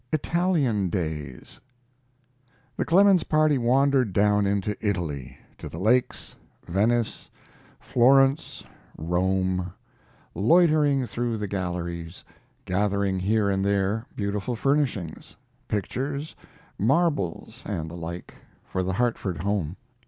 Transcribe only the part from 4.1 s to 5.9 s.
down into Italy to the